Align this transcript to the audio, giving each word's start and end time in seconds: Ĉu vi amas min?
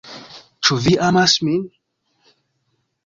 Ĉu 0.69 0.77
vi 0.85 0.95
amas 1.09 1.37
min? 1.49 1.63